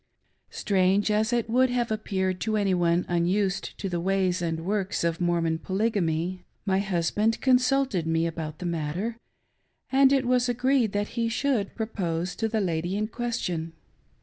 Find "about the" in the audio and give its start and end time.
8.25-8.65